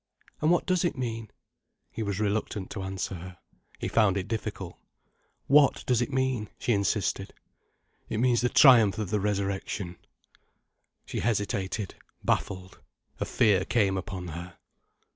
"And 0.41 0.49
what 0.49 0.65
does 0.65 0.83
it 0.83 0.97
mean?" 0.97 1.29
He 1.91 2.01
was 2.01 2.19
reluctant 2.19 2.71
to 2.71 2.81
answer 2.81 3.13
her. 3.13 3.37
He 3.77 3.87
found 3.87 4.17
it 4.17 4.27
difficult. 4.27 4.79
"What 5.45 5.85
does 5.85 6.01
it 6.01 6.11
mean?" 6.11 6.49
she 6.57 6.73
insisted. 6.73 7.35
"It 8.09 8.17
means 8.17 8.41
the 8.41 8.49
triumph 8.49 8.97
of 8.97 9.11
the 9.11 9.19
Resurrection." 9.19 9.97
She 11.05 11.19
hesitated, 11.19 11.93
baffled, 12.23 12.79
a 13.19 13.25
fear 13.25 13.63
came 13.63 13.95
upon 13.95 14.29
her. 14.29 14.57